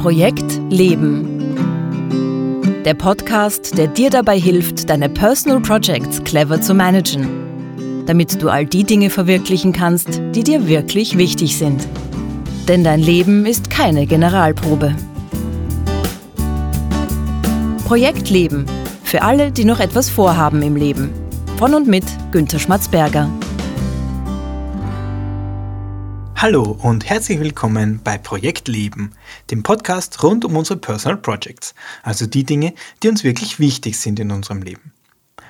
Projekt 0.00 0.58
Leben. 0.70 1.54
Der 2.86 2.94
Podcast, 2.94 3.76
der 3.76 3.86
dir 3.86 4.08
dabei 4.08 4.40
hilft, 4.40 4.88
deine 4.88 5.10
Personal 5.10 5.60
Projects 5.60 6.24
clever 6.24 6.58
zu 6.58 6.72
managen, 6.72 7.28
damit 8.06 8.42
du 8.42 8.48
all 8.48 8.64
die 8.64 8.84
Dinge 8.84 9.10
verwirklichen 9.10 9.74
kannst, 9.74 10.22
die 10.34 10.42
dir 10.42 10.66
wirklich 10.66 11.18
wichtig 11.18 11.58
sind. 11.58 11.86
Denn 12.66 12.82
dein 12.82 13.00
Leben 13.00 13.44
ist 13.44 13.68
keine 13.68 14.06
Generalprobe. 14.06 14.96
Projekt 17.84 18.30
Leben. 18.30 18.64
Für 19.04 19.20
alle, 19.20 19.52
die 19.52 19.66
noch 19.66 19.80
etwas 19.80 20.08
vorhaben 20.08 20.62
im 20.62 20.76
Leben. 20.76 21.10
Von 21.58 21.74
und 21.74 21.88
mit 21.88 22.04
Günter 22.32 22.58
Schmatzberger. 22.58 23.28
Hallo 26.42 26.74
und 26.82 27.04
herzlich 27.04 27.38
willkommen 27.38 28.00
bei 28.02 28.16
Projekt 28.16 28.66
Leben, 28.66 29.12
dem 29.50 29.62
Podcast 29.62 30.22
rund 30.22 30.42
um 30.46 30.56
unsere 30.56 30.78
Personal 30.78 31.18
Projects, 31.18 31.74
also 32.02 32.24
die 32.24 32.44
Dinge, 32.44 32.72
die 33.02 33.08
uns 33.08 33.24
wirklich 33.24 33.58
wichtig 33.58 33.98
sind 33.98 34.18
in 34.18 34.30
unserem 34.30 34.62
Leben. 34.62 34.94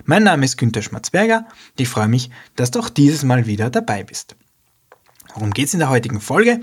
Mein 0.05 0.25
Name 0.25 0.45
ist 0.45 0.57
Günter 0.57 0.83
Schmatzberger 0.83 1.47
und 1.47 1.81
ich 1.81 1.89
freue 1.89 2.09
mich, 2.09 2.31
dass 2.57 2.73
du 2.73 2.81
auch 2.81 2.89
dieses 2.89 3.23
Mal 3.23 3.47
wieder 3.47 3.71
dabei 3.71 4.03
bist. 4.03 4.35
Worum 5.33 5.53
geht 5.53 5.69
es 5.69 5.75
in 5.75 5.79
der 5.79 5.91
heutigen 5.91 6.21
Folge? 6.21 6.59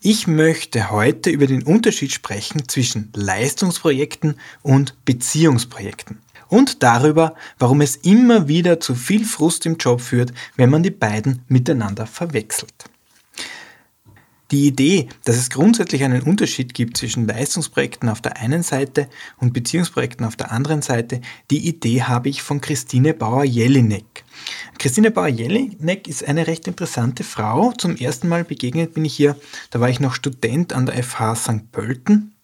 Ich 0.00 0.26
möchte 0.26 0.90
heute 0.90 1.28
über 1.28 1.46
den 1.46 1.62
Unterschied 1.62 2.14
sprechen 2.14 2.66
zwischen 2.70 3.12
Leistungsprojekten 3.14 4.40
und 4.62 4.94
Beziehungsprojekten 5.04 6.22
und 6.48 6.82
darüber, 6.82 7.34
warum 7.58 7.82
es 7.82 7.96
immer 7.96 8.48
wieder 8.48 8.80
zu 8.80 8.94
viel 8.94 9.26
Frust 9.26 9.66
im 9.66 9.76
Job 9.76 10.00
führt, 10.00 10.32
wenn 10.56 10.70
man 10.70 10.82
die 10.82 10.90
beiden 10.90 11.42
miteinander 11.48 12.06
verwechselt. 12.06 12.86
Die 14.52 14.68
Idee, 14.68 15.08
dass 15.24 15.36
es 15.36 15.50
grundsätzlich 15.50 16.04
einen 16.04 16.22
Unterschied 16.22 16.72
gibt 16.72 16.96
zwischen 16.96 17.26
Leistungsprojekten 17.26 18.08
auf 18.08 18.20
der 18.20 18.36
einen 18.36 18.62
Seite 18.62 19.08
und 19.38 19.52
Beziehungsprojekten 19.52 20.24
auf 20.24 20.36
der 20.36 20.52
anderen 20.52 20.82
Seite, 20.82 21.20
die 21.50 21.66
Idee 21.66 22.02
habe 22.02 22.28
ich 22.28 22.42
von 22.42 22.60
Christine 22.60 23.12
Bauer-Jelinek. 23.12 24.24
Christine 24.78 25.10
Bauer-Jelinek 25.10 26.06
ist 26.06 26.24
eine 26.24 26.46
recht 26.46 26.68
interessante 26.68 27.24
Frau. 27.24 27.72
Zum 27.72 27.96
ersten 27.96 28.28
Mal 28.28 28.44
begegnet 28.44 28.94
bin 28.94 29.04
ich 29.04 29.16
hier, 29.16 29.36
da 29.70 29.80
war 29.80 29.88
ich 29.88 29.98
noch 29.98 30.14
Student 30.14 30.72
an 30.72 30.86
der 30.86 31.02
FH 31.02 31.34
St. 31.34 31.72
Pölten. 31.72 32.36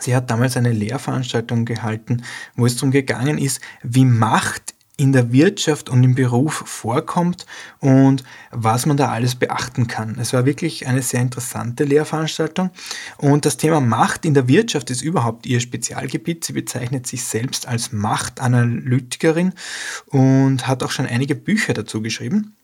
Sie 0.00 0.16
hat 0.16 0.30
damals 0.30 0.56
eine 0.56 0.72
Lehrveranstaltung 0.72 1.64
gehalten, 1.64 2.22
wo 2.56 2.66
es 2.66 2.74
darum 2.74 2.90
gegangen 2.90 3.38
ist, 3.38 3.60
wie 3.82 4.04
Macht 4.04 4.74
in 5.00 5.12
der 5.12 5.32
Wirtschaft 5.32 5.88
und 5.88 6.04
im 6.04 6.14
Beruf 6.14 6.62
vorkommt 6.66 7.46
und 7.78 8.22
was 8.50 8.84
man 8.84 8.98
da 8.98 9.08
alles 9.08 9.34
beachten 9.34 9.86
kann. 9.86 10.18
Es 10.20 10.34
war 10.34 10.44
wirklich 10.44 10.86
eine 10.86 11.00
sehr 11.00 11.22
interessante 11.22 11.84
Lehrveranstaltung 11.84 12.68
und 13.16 13.46
das 13.46 13.56
Thema 13.56 13.80
Macht 13.80 14.26
in 14.26 14.34
der 14.34 14.46
Wirtschaft 14.46 14.90
ist 14.90 15.00
überhaupt 15.00 15.46
ihr 15.46 15.60
Spezialgebiet. 15.60 16.44
Sie 16.44 16.52
bezeichnet 16.52 17.06
sich 17.06 17.24
selbst 17.24 17.66
als 17.66 17.92
Machtanalytikerin 17.92 19.54
und 20.08 20.66
hat 20.66 20.82
auch 20.82 20.90
schon 20.90 21.06
einige 21.06 21.34
Bücher 21.34 21.72
dazu 21.72 22.02
geschrieben. 22.02 22.54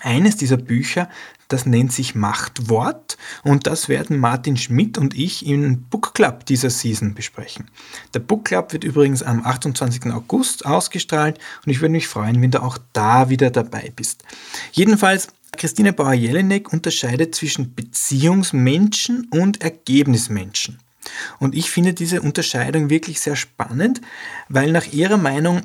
Eines 0.00 0.36
dieser 0.36 0.56
Bücher, 0.56 1.08
das 1.48 1.66
nennt 1.66 1.92
sich 1.92 2.14
Machtwort 2.14 3.18
und 3.42 3.66
das 3.66 3.88
werden 3.88 4.18
Martin 4.18 4.56
Schmidt 4.56 4.98
und 4.98 5.14
ich 5.14 5.46
im 5.46 5.82
Book 5.82 6.14
Club 6.14 6.46
dieser 6.46 6.70
Season 6.70 7.14
besprechen. 7.14 7.70
Der 8.14 8.20
Book 8.20 8.46
Club 8.46 8.72
wird 8.72 8.84
übrigens 8.84 9.22
am 9.22 9.44
28. 9.44 10.06
August 10.12 10.64
ausgestrahlt 10.64 11.38
und 11.64 11.72
ich 11.72 11.80
würde 11.80 11.92
mich 11.92 12.08
freuen, 12.08 12.40
wenn 12.40 12.50
du 12.50 12.62
auch 12.62 12.78
da 12.92 13.30
wieder 13.30 13.50
dabei 13.50 13.92
bist. 13.94 14.24
Jedenfalls 14.72 15.28
Christine 15.56 15.92
Bauer-Jelinek 15.92 16.72
unterscheidet 16.72 17.34
zwischen 17.34 17.74
Beziehungsmenschen 17.74 19.28
und 19.30 19.60
Ergebnismenschen. 19.60 20.78
Und 21.38 21.54
ich 21.54 21.70
finde 21.70 21.94
diese 21.94 22.22
Unterscheidung 22.22 22.90
wirklich 22.90 23.20
sehr 23.20 23.36
spannend, 23.36 24.00
weil 24.48 24.70
nach 24.70 24.86
ihrer 24.86 25.16
Meinung 25.16 25.62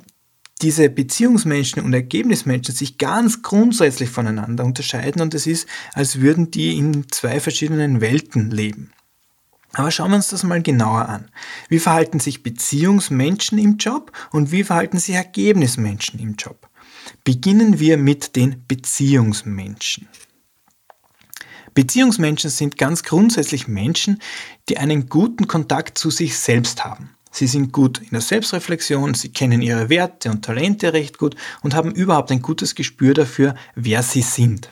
diese 0.62 0.90
Beziehungsmenschen 0.90 1.84
und 1.84 1.94
Ergebnismenschen 1.94 2.74
sich 2.74 2.98
ganz 2.98 3.42
grundsätzlich 3.42 4.10
voneinander 4.10 4.64
unterscheiden 4.64 5.22
und 5.22 5.34
es 5.34 5.48
ist, 5.48 5.68
als 5.94 6.22
würden 6.22 6.52
die 6.52 6.78
in 6.78 7.10
zwei 7.10 7.40
verschiedenen 7.40 8.00
Welten 8.00 8.52
leben. 8.52 8.92
Aber 9.74 9.92
schauen 9.92 10.12
wir 10.12 10.16
uns 10.16 10.30
das 10.30 10.44
mal 10.44 10.62
genauer 10.62 11.10
an. 11.10 11.30
Wie 11.68 11.80
verhalten 11.80 12.22
sich 12.22 12.44
Beziehungsmenschen 12.44 13.58
im 13.58 13.76
Job 13.76 14.14
und 14.32 14.52
wie 14.52 14.64
verhalten 14.64 14.98
sich 14.98 15.16
Ergebnismenschen 15.16 16.20
im 16.20 16.36
Job? 16.36 16.70
Beginnen 17.26 17.80
wir 17.80 17.98
mit 17.98 18.38
den 18.38 18.64
Beziehungsmenschen. 18.68 20.08
Beziehungsmenschen 21.74 22.50
sind 22.50 22.78
ganz 22.78 23.04
grundsätzlich 23.04 23.68
Menschen, 23.68 24.22
die 24.70 24.78
einen 24.78 25.10
guten 25.10 25.48
Kontakt 25.48 25.98
zu 25.98 26.10
sich 26.10 26.40
selbst 26.40 26.86
haben. 26.86 27.15
Sie 27.35 27.47
sind 27.47 27.73
gut 27.73 27.97
in 27.97 28.12
der 28.12 28.22
Selbstreflexion, 28.22 29.13
sie 29.13 29.28
kennen 29.28 29.62
ihre 29.62 29.90
Werte 29.90 30.31
und 30.31 30.46
Talente 30.46 30.94
recht 30.94 31.18
gut 31.18 31.35
und 31.63 31.75
haben 31.75 31.91
überhaupt 31.91 32.31
ein 32.31 32.41
gutes 32.41 32.75
Gespür 32.75 33.13
dafür, 33.13 33.56
wer 33.75 34.03
sie 34.03 34.22
sind. 34.22 34.69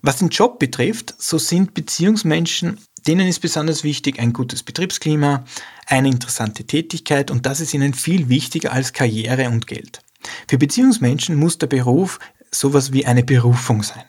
Was 0.00 0.18
den 0.18 0.28
Job 0.28 0.60
betrifft, 0.60 1.16
so 1.18 1.36
sind 1.36 1.74
Beziehungsmenschen, 1.74 2.78
denen 3.08 3.26
ist 3.26 3.40
besonders 3.40 3.82
wichtig 3.82 4.20
ein 4.20 4.32
gutes 4.32 4.62
Betriebsklima, 4.62 5.44
eine 5.86 6.06
interessante 6.06 6.62
Tätigkeit 6.62 7.28
und 7.28 7.44
das 7.44 7.58
ist 7.58 7.74
ihnen 7.74 7.92
viel 7.92 8.28
wichtiger 8.28 8.72
als 8.72 8.92
Karriere 8.92 9.48
und 9.48 9.66
Geld. 9.66 10.00
Für 10.46 10.58
Beziehungsmenschen 10.58 11.34
muss 11.34 11.58
der 11.58 11.66
Beruf 11.66 12.20
sowas 12.52 12.92
wie 12.92 13.04
eine 13.04 13.24
Berufung 13.24 13.82
sein. 13.82 14.04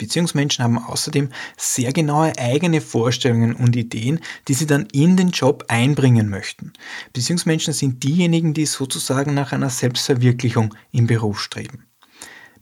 Beziehungsmenschen 0.00 0.64
haben 0.64 0.78
außerdem 0.78 1.28
sehr 1.58 1.92
genaue 1.92 2.32
eigene 2.38 2.80
Vorstellungen 2.80 3.54
und 3.54 3.76
Ideen, 3.76 4.20
die 4.48 4.54
sie 4.54 4.66
dann 4.66 4.86
in 4.92 5.18
den 5.18 5.28
Job 5.28 5.66
einbringen 5.68 6.30
möchten. 6.30 6.72
Beziehungsmenschen 7.12 7.74
sind 7.74 8.02
diejenigen, 8.02 8.54
die 8.54 8.64
sozusagen 8.64 9.34
nach 9.34 9.52
einer 9.52 9.68
Selbstverwirklichung 9.68 10.74
im 10.90 11.06
Beruf 11.06 11.38
streben. 11.40 11.84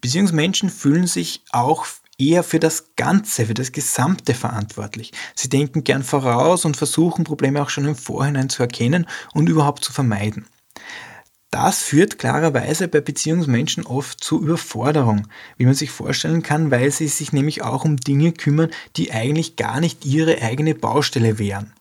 Beziehungsmenschen 0.00 0.68
fühlen 0.68 1.06
sich 1.06 1.44
auch 1.52 1.86
eher 2.18 2.42
für 2.42 2.58
das 2.58 2.96
Ganze, 2.96 3.46
für 3.46 3.54
das 3.54 3.70
Gesamte 3.70 4.34
verantwortlich. 4.34 5.12
Sie 5.36 5.48
denken 5.48 5.84
gern 5.84 6.02
voraus 6.02 6.64
und 6.64 6.76
versuchen 6.76 7.22
Probleme 7.22 7.62
auch 7.62 7.70
schon 7.70 7.84
im 7.84 7.94
Vorhinein 7.94 8.48
zu 8.48 8.64
erkennen 8.64 9.06
und 9.32 9.48
überhaupt 9.48 9.84
zu 9.84 9.92
vermeiden. 9.92 10.46
Das 11.50 11.82
führt 11.82 12.18
klarerweise 12.18 12.88
bei 12.88 13.00
Beziehungsmenschen 13.00 13.86
oft 13.86 14.22
zu 14.22 14.42
Überforderung, 14.42 15.28
wie 15.56 15.64
man 15.64 15.72
sich 15.72 15.90
vorstellen 15.90 16.42
kann, 16.42 16.70
weil 16.70 16.90
sie 16.90 17.08
sich 17.08 17.32
nämlich 17.32 17.62
auch 17.62 17.86
um 17.86 17.96
Dinge 17.96 18.32
kümmern, 18.32 18.70
die 18.96 19.12
eigentlich 19.12 19.56
gar 19.56 19.80
nicht 19.80 20.04
ihre 20.04 20.42
eigene 20.42 20.74
Baustelle 20.74 21.38
wären. 21.38 21.72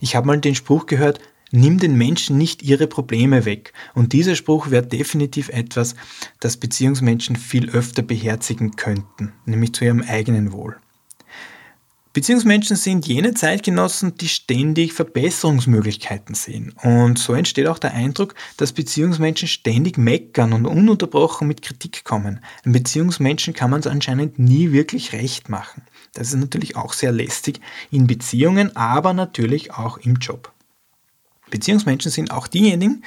Ich 0.00 0.16
habe 0.16 0.26
mal 0.26 0.40
den 0.40 0.54
Spruch 0.54 0.86
gehört, 0.86 1.20
nimm 1.50 1.78
den 1.78 1.96
Menschen 1.96 2.38
nicht 2.38 2.62
ihre 2.62 2.86
Probleme 2.86 3.44
weg. 3.44 3.74
Und 3.94 4.14
dieser 4.14 4.34
Spruch 4.34 4.70
wäre 4.70 4.86
definitiv 4.86 5.50
etwas, 5.50 5.94
das 6.40 6.56
Beziehungsmenschen 6.56 7.36
viel 7.36 7.68
öfter 7.68 8.02
beherzigen 8.02 8.76
könnten, 8.76 9.34
nämlich 9.44 9.74
zu 9.74 9.84
ihrem 9.84 10.02
eigenen 10.02 10.52
Wohl. 10.52 10.76
Beziehungsmenschen 12.12 12.76
sind 12.76 13.06
jene 13.06 13.32
Zeitgenossen, 13.32 14.16
die 14.16 14.28
ständig 14.28 14.92
Verbesserungsmöglichkeiten 14.92 16.34
sehen. 16.34 16.74
Und 16.82 17.18
so 17.18 17.32
entsteht 17.32 17.66
auch 17.68 17.78
der 17.78 17.94
Eindruck, 17.94 18.34
dass 18.58 18.72
Beziehungsmenschen 18.72 19.48
ständig 19.48 19.96
meckern 19.96 20.52
und 20.52 20.66
ununterbrochen 20.66 21.48
mit 21.48 21.62
Kritik 21.62 22.04
kommen. 22.04 22.40
Ein 22.64 22.72
Beziehungsmenschen 22.72 23.54
kann 23.54 23.70
man 23.70 23.80
es 23.80 23.86
anscheinend 23.86 24.38
nie 24.38 24.72
wirklich 24.72 25.14
recht 25.14 25.48
machen. 25.48 25.82
Das 26.12 26.28
ist 26.28 26.36
natürlich 26.38 26.76
auch 26.76 26.92
sehr 26.92 27.12
lästig 27.12 27.60
in 27.90 28.06
Beziehungen, 28.06 28.76
aber 28.76 29.14
natürlich 29.14 29.72
auch 29.72 29.96
im 29.96 30.16
Job. 30.16 30.52
Beziehungsmenschen 31.52 32.10
sind 32.10 32.30
auch 32.30 32.48
diejenigen, 32.48 33.04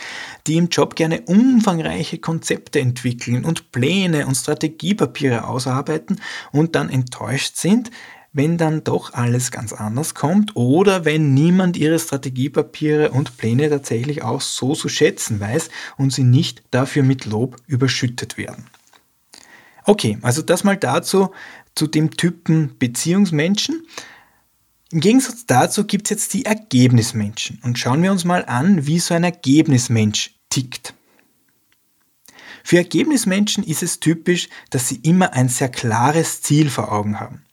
die 0.47 0.55
im 0.55 0.69
Job 0.69 0.95
gerne 0.95 1.21
umfangreiche 1.21 2.19
Konzepte 2.19 2.79
entwickeln 2.79 3.43
und 3.43 3.71
Pläne 3.71 4.27
und 4.27 4.35
Strategiepapiere 4.35 5.45
ausarbeiten 5.47 6.21
und 6.51 6.75
dann 6.75 6.89
enttäuscht 6.89 7.57
sind, 7.57 7.89
wenn 8.35 8.57
dann 8.57 8.83
doch 8.83 9.13
alles 9.13 9.49
ganz 9.49 9.71
anders 9.71 10.13
kommt 10.13 10.57
oder 10.57 11.05
wenn 11.05 11.33
niemand 11.33 11.77
ihre 11.77 11.97
Strategiepapiere 11.97 13.11
und 13.11 13.37
Pläne 13.37 13.69
tatsächlich 13.69 14.23
auch 14.23 14.41
so 14.41 14.75
zu 14.75 14.89
schätzen 14.89 15.39
weiß 15.39 15.69
und 15.97 16.11
sie 16.11 16.25
nicht 16.25 16.61
dafür 16.69 17.03
mit 17.03 17.25
Lob 17.25 17.55
überschüttet 17.65 18.37
werden. 18.37 18.65
Okay, 19.85 20.17
also 20.21 20.41
das 20.41 20.65
mal 20.65 20.75
dazu, 20.75 21.31
zu 21.75 21.87
dem 21.87 22.11
Typen 22.11 22.77
Beziehungsmenschen. 22.77 23.87
Im 24.91 24.99
Gegensatz 24.99 25.45
dazu 25.45 25.85
gibt 25.85 26.07
es 26.07 26.09
jetzt 26.09 26.33
die 26.33 26.45
Ergebnismenschen. 26.45 27.61
Und 27.63 27.79
schauen 27.79 28.03
wir 28.03 28.11
uns 28.11 28.25
mal 28.25 28.43
an, 28.43 28.85
wie 28.85 28.99
so 28.99 29.13
ein 29.13 29.23
Ergebnismensch 29.23 30.35
tickt. 30.49 30.93
Für 32.65 32.77
Ergebnismenschen 32.77 33.63
ist 33.63 33.83
es 33.83 34.01
typisch, 34.01 34.49
dass 34.71 34.89
sie 34.89 34.97
immer 35.03 35.33
ein 35.33 35.47
sehr 35.47 35.69
klares 35.69 36.41
Ziel 36.41 36.69
vor 36.69 36.91
Augen 36.91 37.19
haben. 37.19 37.44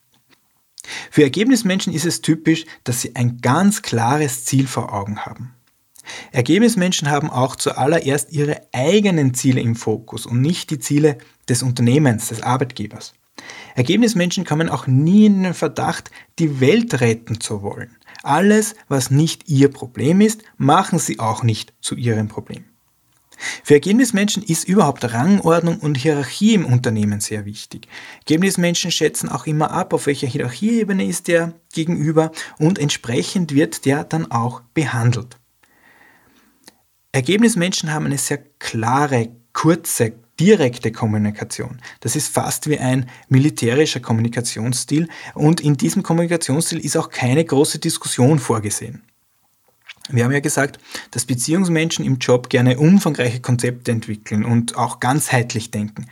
Für 1.11 1.23
Ergebnismenschen 1.23 1.93
ist 1.93 2.07
es 2.07 2.21
typisch, 2.21 2.65
dass 2.85 3.01
sie 3.01 3.15
ein 3.17 3.39
ganz 3.41 3.83
klares 3.83 4.45
Ziel 4.45 4.67
vor 4.67 4.93
Augen 4.93 5.21
haben. 5.21 5.55
Ergebnismenschen 6.33 7.11
haben 7.11 7.31
auch 7.31 7.57
zuallererst 7.57 8.33
ihre 8.33 8.63
eigenen 8.73 9.35
Ziele 9.35 9.61
im 9.61 9.77
Fokus 9.77 10.27
und 10.27 10.41
nicht 10.41 10.71
die 10.71 10.79
Ziele 10.79 11.19
des 11.49 11.63
Unternehmens, 11.63 12.29
des 12.29 12.43
Arbeitgebers. 12.43 13.15
Ergebnismenschen 13.75 14.45
kommen 14.45 14.69
auch 14.69 14.87
nie 14.87 15.27
in 15.27 15.43
den 15.43 15.55
Verdacht, 15.55 16.11
die 16.39 16.61
Welt 16.61 17.01
retten 17.01 17.41
zu 17.41 17.63
wollen. 17.63 17.97
Alles, 18.23 18.75
was 18.89 19.11
nicht 19.11 19.49
Ihr 19.49 19.69
Problem 19.69 20.21
ist, 20.21 20.43
machen 20.57 20.99
Sie 20.99 21.19
auch 21.19 21.43
nicht 21.43 21.73
zu 21.81 21.97
Ihrem 21.97 22.29
Problem. 22.29 22.65
Für 23.63 23.75
Ergebnismenschen 23.75 24.43
ist 24.43 24.69
überhaupt 24.69 25.05
Rangordnung 25.13 25.79
und 25.79 25.97
Hierarchie 25.97 26.55
im 26.55 26.67
Unternehmen 26.67 27.21
sehr 27.21 27.45
wichtig. 27.45 27.89
Ergebnismenschen 28.21 28.91
schätzen 28.91 29.29
auch 29.29 29.47
immer 29.47 29.71
ab, 29.71 29.93
auf 29.93 30.07
welcher 30.07 30.27
Hierarchieebene 30.27 31.05
ist 31.05 31.29
der 31.29 31.55
gegenüber 31.73 32.33
und 32.59 32.79
entsprechend 32.79 33.55
wird 33.55 33.85
der 33.85 34.05
dann 34.05 34.31
auch 34.31 34.63
behandelt. 34.75 35.39
Ergebnismenschen 37.13 37.93
haben 37.93 38.07
eine 38.07 38.19
sehr 38.19 38.39
klare, 38.59 39.29
kurze, 39.53 40.15
direkte 40.41 40.93
Kommunikation. 40.93 41.81
Das 42.01 42.17
ist 42.17 42.29
fast 42.33 42.69
wie 42.69 42.79
ein 42.79 43.09
militärischer 43.29 44.01
Kommunikationsstil 44.01 45.09
und 45.35 45.61
in 45.61 45.77
diesem 45.77 46.03
Kommunikationsstil 46.03 46.79
ist 46.79 46.97
auch 46.97 47.11
keine 47.11 47.45
große 47.45 47.79
Diskussion 47.79 48.39
vorgesehen. 48.39 49.03
Wir 50.11 50.25
haben 50.25 50.33
ja 50.33 50.41
gesagt, 50.41 50.79
dass 51.11 51.27
Beziehungsmenschen 51.27 52.05
im 52.05 52.19
Job 52.19 52.49
gerne 52.49 52.79
umfangreiche 52.79 53.41
Konzepte 53.41 53.93
entwickeln 53.93 54.45
und 54.45 54.77
auch 54.77 55.01
ganzheitlich 55.01 55.71
denken. 55.71 56.07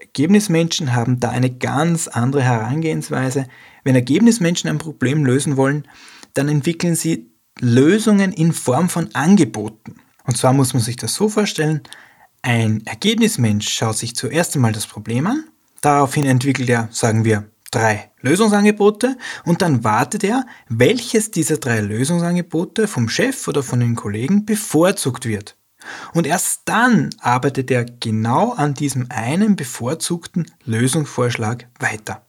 Ergebnismenschen 0.00 0.94
haben 0.94 1.20
da 1.20 1.30
eine 1.30 1.50
ganz 1.50 2.08
andere 2.08 2.42
Herangehensweise. 2.42 3.46
Wenn 3.84 3.94
Ergebnismenschen 3.94 4.70
ein 4.70 4.78
Problem 4.78 5.24
lösen 5.24 5.56
wollen, 5.56 5.86
dann 6.34 6.48
entwickeln 6.48 6.94
sie 6.94 7.30
Lösungen 7.60 8.32
in 8.32 8.52
Form 8.52 8.88
von 8.88 9.14
Angeboten. 9.14 9.96
Und 10.24 10.36
zwar 10.36 10.52
muss 10.52 10.72
man 10.72 10.82
sich 10.82 10.96
das 10.96 11.14
so 11.14 11.28
vorstellen, 11.28 11.82
ein 12.42 12.86
Ergebnismensch 12.86 13.68
schaut 13.68 13.96
sich 13.96 14.14
zuerst 14.14 14.54
einmal 14.54 14.72
das 14.72 14.86
Problem 14.86 15.26
an, 15.26 15.44
daraufhin 15.80 16.24
entwickelt 16.24 16.68
er, 16.68 16.88
sagen 16.92 17.24
wir, 17.24 17.50
drei 17.70 18.10
Lösungsangebote 18.20 19.16
und 19.44 19.62
dann 19.62 19.84
wartet 19.84 20.24
er, 20.24 20.46
welches 20.68 21.30
dieser 21.30 21.58
drei 21.58 21.80
Lösungsangebote 21.80 22.88
vom 22.88 23.08
Chef 23.08 23.46
oder 23.48 23.62
von 23.62 23.80
den 23.80 23.94
Kollegen 23.94 24.46
bevorzugt 24.46 25.26
wird. 25.26 25.56
Und 26.12 26.26
erst 26.26 26.62
dann 26.64 27.10
arbeitet 27.20 27.70
er 27.70 27.84
genau 27.84 28.52
an 28.52 28.74
diesem 28.74 29.06
einen 29.10 29.56
bevorzugten 29.56 30.50
Lösungsvorschlag 30.64 31.68
weiter. 31.78 32.26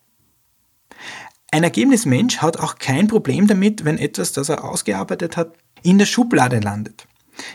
Ein 1.52 1.64
Ergebnismensch 1.64 2.38
hat 2.38 2.60
auch 2.60 2.76
kein 2.76 3.08
Problem 3.08 3.48
damit, 3.48 3.84
wenn 3.84 3.98
etwas, 3.98 4.34
das 4.34 4.50
er 4.50 4.64
ausgearbeitet 4.64 5.36
hat, 5.36 5.56
in 5.82 5.98
der 5.98 6.06
Schublade 6.06 6.60
landet. 6.60 7.08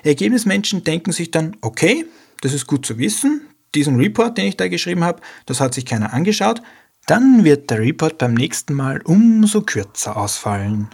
Ergebnismenschen 0.03 0.83
denken 0.83 1.13
sich 1.13 1.31
dann, 1.31 1.57
okay, 1.61 2.07
das 2.41 2.53
ist 2.53 2.67
gut 2.67 2.85
zu 2.85 2.99
wissen, 2.99 3.43
diesen 3.75 3.97
Report, 3.97 4.37
den 4.37 4.47
ich 4.47 4.57
da 4.57 4.69
geschrieben 4.69 5.05
habe, 5.05 5.21
das 5.47 5.61
hat 5.61 5.75
sich 5.75 5.85
keiner 5.85 6.13
angeschaut, 6.13 6.63
dann 7.07 7.45
wird 7.45 7.71
der 7.71 7.81
Report 7.81 8.19
beim 8.19 8.35
nächsten 8.35 8.75
Mal 8.75 9.01
umso 9.03 9.63
kürzer 9.63 10.17
ausfallen. 10.17 10.89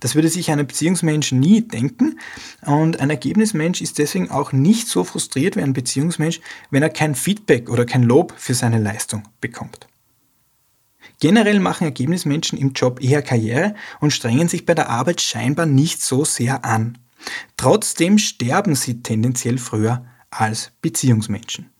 Das 0.00 0.14
würde 0.14 0.28
sich 0.28 0.50
ein 0.50 0.66
Beziehungsmensch 0.66 1.32
nie 1.32 1.62
denken 1.62 2.18
und 2.62 3.00
ein 3.00 3.10
Ergebnismensch 3.10 3.80
ist 3.80 3.98
deswegen 3.98 4.30
auch 4.30 4.52
nicht 4.52 4.88
so 4.88 5.04
frustriert 5.04 5.56
wie 5.56 5.62
ein 5.62 5.74
Beziehungsmensch, 5.74 6.40
wenn 6.70 6.82
er 6.82 6.90
kein 6.90 7.14
Feedback 7.14 7.70
oder 7.70 7.84
kein 7.84 8.02
Lob 8.02 8.34
für 8.36 8.54
seine 8.54 8.78
Leistung 8.78 9.22
bekommt. 9.40 9.86
Generell 11.20 11.60
machen 11.60 11.84
Ergebnismenschen 11.84 12.58
im 12.58 12.72
Job 12.72 13.00
eher 13.00 13.22
Karriere 13.22 13.76
und 14.00 14.12
strengen 14.12 14.48
sich 14.48 14.66
bei 14.66 14.74
der 14.74 14.88
Arbeit 14.88 15.20
scheinbar 15.20 15.66
nicht 15.66 16.02
so 16.02 16.24
sehr 16.24 16.64
an. 16.64 16.98
Trotzdem 17.56 18.18
sterben 18.18 18.74
sie 18.74 19.02
tendenziell 19.02 19.58
früher 19.58 20.04
als 20.30 20.72
Beziehungsmenschen. 20.80 21.70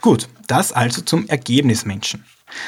Gut, 0.00 0.28
das 0.46 0.72
also 0.72 1.02
zum 1.02 1.28
Ergebnismenschen. 1.28 2.24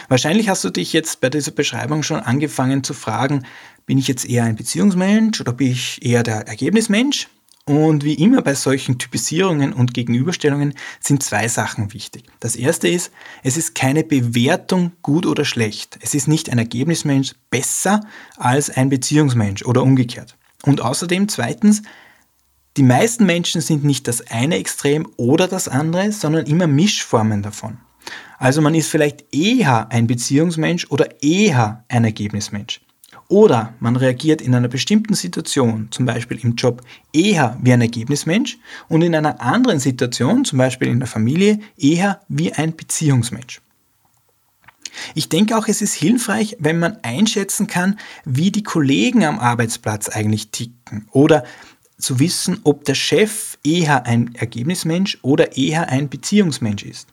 Wahrscheinlich 0.09 0.49
hast 0.49 0.65
du 0.65 0.71
dich 0.71 0.93
jetzt 0.93 1.21
bei 1.21 1.31
dieser 1.31 1.53
Beschreibung 1.53 2.03
schon 2.03 2.21
angefangen 2.21 2.85
zu 2.85 2.95
fragen, 2.95 3.47
bin 3.87 3.99
ich 3.99 4.09
jetzt 4.09 4.29
eher 4.29 4.45
ein 4.45 4.57
Beziehungsmensch 4.57 5.41
oder 5.41 5.53
bin 5.53 5.73
ich 5.73 6.05
eher 6.05 6.23
der 6.23 6.47
Ergebnismensch? 6.47 7.29
Und 7.65 8.03
wie 8.03 8.15
immer 8.15 8.43
bei 8.43 8.55
solchen 8.55 8.99
Typisierungen 8.99 9.73
und 9.73 9.95
Gegenüberstellungen 9.95 10.75
sind 10.99 11.23
zwei 11.23 11.47
Sachen 11.47 11.93
wichtig. 11.93 12.25
Das 12.41 12.57
erste 12.57 12.89
ist, 12.89 13.13
es 13.45 13.57
ist 13.57 13.77
keine 13.77 14.03
Bewertung 14.03 14.93
gut 15.03 15.27
oder 15.27 15.45
schlecht. 15.45 15.97
Es 16.01 16.15
ist 16.15 16.27
nicht 16.27 16.51
ein 16.51 16.59
Ergebnismensch 16.59 17.35
besser 17.51 18.01
als 18.37 18.69
ein 18.69 18.89
Beziehungsmensch 18.89 19.65
oder 19.65 19.83
umgekehrt. 19.85 20.37
Und 20.65 20.81
außerdem 20.81 21.29
zweitens, 21.29 21.83
die 22.77 22.83
meisten 22.83 23.27
Menschen 23.27 23.61
sind 23.61 23.85
nicht 23.85 24.09
das 24.09 24.27
eine 24.29 24.57
Extrem 24.57 25.09
oder 25.17 25.47
das 25.47 25.69
andere, 25.69 26.11
sondern 26.11 26.47
immer 26.47 26.67
Mischformen 26.67 27.43
davon. 27.43 27.79
Also 28.43 28.61
man 28.61 28.75
ist 28.75 28.89
vielleicht 28.89 29.33
eher 29.33 29.93
ein 29.93 30.09
Beziehungsmensch 30.09 30.91
oder 30.91 31.23
eher 31.23 31.85
ein 31.87 32.03
Ergebnismensch. 32.03 32.81
Oder 33.29 33.73
man 33.79 33.95
reagiert 33.95 34.43
in 34.43 34.53
einer 34.53 34.67
bestimmten 34.67 35.15
Situation, 35.15 35.87
zum 35.93 36.07
Beispiel 36.07 36.41
im 36.43 36.57
Job, 36.57 36.83
eher 37.13 37.57
wie 37.63 37.73
ein 37.73 37.81
Ergebnismensch 37.81 38.59
und 38.89 39.03
in 39.03 39.15
einer 39.15 39.41
anderen 39.41 39.79
Situation, 39.79 40.45
zum 40.45 40.59
Beispiel 40.59 40.89
in 40.89 40.99
der 40.99 41.07
Familie, 41.07 41.61
eher 41.79 42.21
wie 42.27 42.53
ein 42.53 42.75
Beziehungsmensch. 42.75 43.61
Ich 45.15 45.29
denke 45.29 45.57
auch, 45.57 45.69
es 45.69 45.81
ist 45.81 45.95
hilfreich, 45.95 46.57
wenn 46.59 46.81
man 46.81 46.97
einschätzen 47.05 47.69
kann, 47.69 47.97
wie 48.25 48.51
die 48.51 48.65
Kollegen 48.65 49.25
am 49.25 49.39
Arbeitsplatz 49.39 50.09
eigentlich 50.09 50.51
ticken 50.51 51.07
oder 51.13 51.45
zu 51.97 52.19
wissen, 52.19 52.59
ob 52.65 52.87
der 52.87 52.97
Chef 52.97 53.57
eher 53.63 54.05
ein 54.05 54.35
Ergebnismensch 54.35 55.21
oder 55.23 55.57
eher 55.57 55.91
ein 55.91 56.09
Beziehungsmensch 56.09 56.83
ist. 56.83 57.12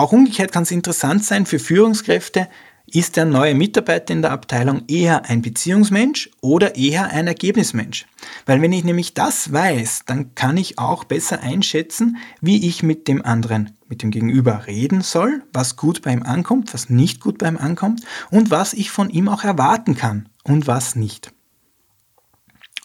Auch 0.00 0.12
umgekehrt 0.12 0.50
kann 0.50 0.62
es 0.62 0.70
interessant 0.70 1.26
sein 1.26 1.44
für 1.44 1.58
Führungskräfte, 1.58 2.48
ist 2.86 3.16
der 3.16 3.26
neue 3.26 3.54
Mitarbeiter 3.54 4.14
in 4.14 4.22
der 4.22 4.30
Abteilung 4.30 4.84
eher 4.88 5.26
ein 5.26 5.42
Beziehungsmensch 5.42 6.30
oder 6.40 6.74
eher 6.74 7.10
ein 7.10 7.26
Ergebnismensch? 7.26 8.06
Weil 8.46 8.62
wenn 8.62 8.72
ich 8.72 8.82
nämlich 8.82 9.12
das 9.12 9.52
weiß, 9.52 10.04
dann 10.06 10.34
kann 10.34 10.56
ich 10.56 10.78
auch 10.78 11.04
besser 11.04 11.42
einschätzen, 11.42 12.16
wie 12.40 12.66
ich 12.66 12.82
mit 12.82 13.08
dem 13.08 13.22
anderen, 13.22 13.76
mit 13.88 14.02
dem 14.02 14.10
Gegenüber 14.10 14.66
reden 14.66 15.02
soll, 15.02 15.42
was 15.52 15.76
gut 15.76 16.00
bei 16.00 16.14
ihm 16.14 16.22
ankommt, 16.22 16.72
was 16.72 16.88
nicht 16.88 17.20
gut 17.20 17.36
bei 17.36 17.48
ihm 17.48 17.58
ankommt 17.58 18.00
und 18.30 18.50
was 18.50 18.72
ich 18.72 18.90
von 18.90 19.10
ihm 19.10 19.28
auch 19.28 19.44
erwarten 19.44 19.96
kann 19.96 20.30
und 20.44 20.66
was 20.66 20.96
nicht. 20.96 21.30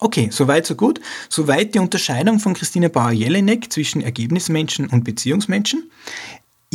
Okay, 0.01 0.27
soweit 0.31 0.65
so 0.65 0.75
gut. 0.75 1.00
Soweit 1.29 1.73
die 1.73 1.79
Unterscheidung 1.79 2.39
von 2.39 2.53
Christine 2.53 2.89
Bauer-Jelinek 2.89 3.71
zwischen 3.71 4.01
Ergebnismenschen 4.01 4.88
und 4.88 5.06
Beziehungsmenschen. 5.06 5.89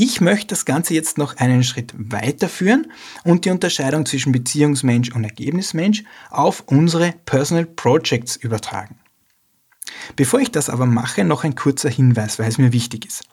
Ich 0.02 0.23
möchte 0.23 0.47
das 0.47 0.64
Ganze 0.64 0.94
jetzt 0.94 1.19
noch 1.19 1.37
einen 1.37 1.62
Schritt 1.62 1.93
weiterführen 1.94 2.91
und 3.23 3.44
die 3.44 3.50
Unterscheidung 3.50 4.07
zwischen 4.07 4.33
Beziehungsmensch 4.33 5.14
und 5.14 5.25
Ergebnismensch 5.25 6.04
auf 6.30 6.64
unsere 6.69 7.12
Personal 7.26 7.66
Projects 7.66 8.37
übertragen. 8.37 8.99
Bevor 10.16 10.40
ich 10.40 10.50
das 10.50 10.71
aber 10.71 10.87
mache, 10.87 11.23
noch 11.23 11.45
ein 11.45 11.54
kurzer 11.54 11.90
Hinweis, 11.90 12.38
weil 12.38 12.49
es 12.49 12.57
mir 12.57 12.73
wichtig 12.73 13.04
ist. 13.04 13.25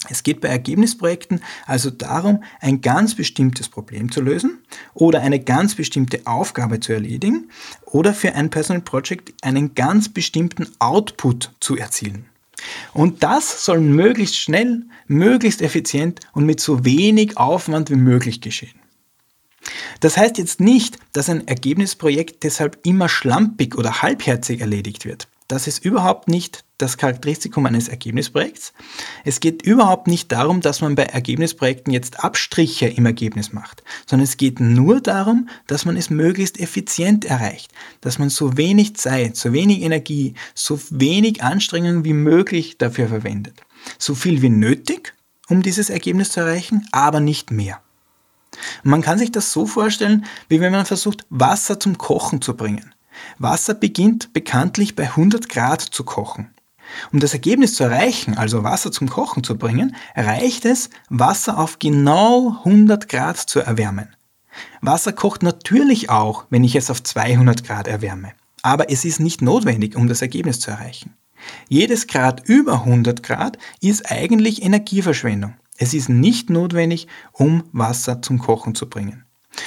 Es 0.09 0.23
geht 0.23 0.41
bei 0.41 0.49
Ergebnisprojekten 0.49 1.43
also 1.67 1.91
darum, 1.91 2.43
ein 2.61 2.81
ganz 2.81 3.15
bestimmtes 3.15 3.69
Problem 3.69 4.11
zu 4.11 4.23
lösen 4.23 4.61
oder 4.95 5.21
eine 5.21 5.41
ganz 5.41 5.75
bestimmte 5.75 6.27
Aufgabe 6.27 6.81
zu 6.81 6.95
erledigen 6.95 7.51
oder 7.85 8.15
für 8.15 8.35
ein 8.35 8.49
Personal 8.49 8.81
Project 8.81 9.35
einen 9.43 9.75
ganz 9.75 10.09
bestimmten 10.09 10.69
Output 10.79 11.53
zu 11.61 11.77
erzielen. 11.77 12.31
Und 12.93 13.23
das 13.23 13.65
soll 13.65 13.81
möglichst 13.81 14.39
schnell, 14.39 14.85
möglichst 15.07 15.63
effizient 15.63 16.21
und 16.33 16.47
mit 16.47 16.61
so 16.61 16.85
wenig 16.85 17.37
Aufwand 17.37 17.91
wie 17.91 17.97
möglich 17.97 18.41
geschehen. 18.41 18.79
Das 20.01 20.17
heißt 20.17 20.39
jetzt 20.39 20.61
nicht, 20.61 20.99
dass 21.13 21.29
ein 21.29 21.47
Ergebnisprojekt 21.47 22.45
deshalb 22.45 22.79
immer 22.85 23.09
schlampig 23.09 23.77
oder 23.77 24.03
halbherzig 24.03 24.61
erledigt 24.61 25.05
wird. 25.05 25.29
Das 25.49 25.67
ist 25.67 25.83
überhaupt 25.83 26.29
nicht 26.29 26.63
das 26.77 26.99
Charakteristikum 26.99 27.65
eines 27.65 27.89
Ergebnisprojekts. 27.89 28.75
Es 29.25 29.41
geht 29.41 29.63
überhaupt 29.63 30.07
nicht 30.07 30.31
darum, 30.31 30.61
dass 30.61 30.83
man 30.83 30.95
bei 30.95 31.05
Ergebnisprojekten 31.05 31.91
jetzt 31.91 32.23
Abstriche 32.23 32.87
im 32.87 33.07
Ergebnis 33.07 33.55
macht, 33.55 33.83
sondern 34.07 34.25
es 34.25 34.37
geht 34.37 34.61
nur 34.61 35.01
darum, 35.01 35.49
dass 35.67 35.87
man 35.87 35.97
es 35.97 36.11
möglichst 36.11 36.61
effizient 36.61 37.25
erreicht, 37.25 37.73
dass 38.03 38.19
man 38.19 38.29
so 38.29 38.59
wenig 38.59 38.97
Zeit, 38.97 39.37
so 39.37 39.55
wenig 39.55 39.81
Energie, 39.81 40.35
so 40.55 40.79
wenig 40.91 41.43
Anstrengung 41.43 42.05
wie 42.05 42.13
möglich 42.13 42.77
dafür 42.77 43.09
verwendet. 43.09 43.63
So 43.99 44.15
viel 44.15 44.43
wie 44.43 44.51
nötig, 44.51 45.15
um 45.49 45.63
dieses 45.63 45.89
Ergebnis 45.89 46.31
zu 46.31 46.41
erreichen, 46.41 46.87
aber 46.93 47.21
nicht 47.21 47.51
mehr. 47.51 47.81
Man 48.83 49.01
kann 49.01 49.19
sich 49.19 49.33
das 49.33 49.51
so 49.51 49.65
vorstellen, 49.65 50.27
wie 50.49 50.61
wenn 50.61 50.73
man 50.73 50.85
versucht, 50.85 51.25
Wasser 51.31 51.81
zum 51.81 51.97
Kochen 51.97 52.43
zu 52.43 52.55
bringen. 52.55 52.95
Wasser 53.39 53.75
beginnt 53.75 54.33
bekanntlich 54.33 54.97
bei 54.97 55.05
100 55.05 55.49
Grad 55.49 55.81
zu 55.81 56.05
kochen. 56.05 56.51
Um 57.13 57.21
das 57.21 57.35
Ergebnis 57.35 57.75
zu 57.75 57.85
erreichen, 57.85 58.37
also 58.37 58.65
Wasser 58.65 58.91
zum 58.91 59.09
Kochen 59.09 59.45
zu 59.45 59.57
bringen, 59.59 59.95
reicht 60.17 60.65
es, 60.65 60.91
Wasser 61.09 61.59
auf 61.59 61.79
genau 61.79 62.59
100 62.65 63.09
Grad 63.09 63.37
zu 63.37 63.61
erwärmen. 63.61 64.09
Wasser 64.81 65.13
kocht 65.13 65.43
natürlich 65.43 66.11
auch, 66.11 66.47
wenn 66.51 66.65
ich 66.65 66.75
es 66.75 66.91
auf 66.91 67.03
200 67.03 67.65
Grad 67.65 67.87
erwärme. 67.87 68.33
Aber 68.63 68.91
es 68.91 69.05
ist 69.05 69.21
nicht 69.21 69.43
notwendig, 69.43 69.97
um 69.97 70.09
das 70.09 70.23
Ergebnis 70.23 70.61
zu 70.61 70.71
erreichen. 70.71 71.15
Jedes 71.69 72.07
Grad 72.07 72.49
über 72.49 72.85
100 72.85 73.23
Grad 73.23 73.59
ist 73.81 74.11
eigentlich 74.11 74.63
Energieverschwendung. 74.63 75.55
Es 75.77 75.95
ist 75.95 76.09
nicht 76.09 76.51
notwendig, 76.51 77.07
um 77.33 77.63
Wasser 77.73 78.21
zum 78.21 78.39
Kochen 78.39 78.75
zu 78.75 78.89
bringen. 78.89 79.25